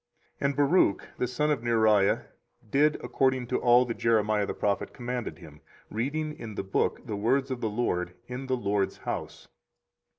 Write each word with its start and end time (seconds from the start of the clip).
24:036:008 0.41 0.45
And 0.47 0.55
Baruch 0.55 1.07
the 1.19 1.27
son 1.27 1.51
of 1.51 1.61
Neriah 1.61 2.25
did 2.71 2.95
according 3.03 3.45
to 3.45 3.59
all 3.59 3.85
that 3.85 3.99
Jeremiah 3.99 4.47
the 4.47 4.55
prophet 4.55 4.95
commanded 4.95 5.37
him, 5.37 5.61
reading 5.91 6.33
in 6.33 6.55
the 6.55 6.63
book 6.63 7.05
the 7.05 7.15
words 7.15 7.51
of 7.51 7.61
the 7.61 7.69
LORD 7.69 8.15
in 8.27 8.47
the 8.47 8.57
LORD's 8.57 8.97
house. 9.05 9.47